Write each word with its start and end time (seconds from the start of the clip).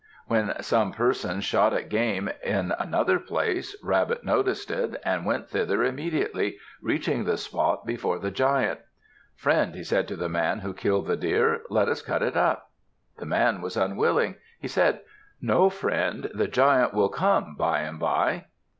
When 0.25 0.55
some 0.63 0.93
persons 0.93 1.43
shot 1.43 1.75
at 1.75 1.87
game 1.87 2.27
in 2.43 2.73
another 2.79 3.19
place 3.19 3.75
Rabbit 3.83 4.23
noticed 4.25 4.71
it, 4.71 4.99
and 5.05 5.27
went 5.27 5.47
thither 5.51 5.83
immediately, 5.83 6.57
reaching 6.81 7.23
the 7.23 7.37
spot 7.37 7.85
before 7.85 8.17
the 8.17 8.31
Giant. 8.31 8.79
"Friend," 9.35 9.75
he 9.75 9.83
said 9.83 10.07
to 10.07 10.15
the 10.15 10.27
man 10.27 10.57
who 10.61 10.69
had 10.69 10.77
killed 10.77 11.05
the 11.05 11.15
deer, 11.15 11.61
"let 11.69 11.87
us 11.87 12.01
cut 12.01 12.23
it 12.23 12.35
up." 12.35 12.71
The 13.19 13.27
man 13.27 13.61
was 13.61 13.77
unwilling. 13.77 14.37
He 14.59 14.67
said, 14.67 15.01
"No, 15.39 15.69
friend, 15.69 16.31
the 16.33 16.47
Giant 16.47 16.95
will 16.95 17.09
come 17.09 17.53
by 17.55 17.81
and 17.81 17.99
by." 17.99 18.45